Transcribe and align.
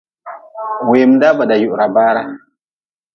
Wemdaa 0.89 1.33
ba 1.37 1.45
da 1.49 1.55
yuhra 1.61 1.85
baara. 1.93 2.21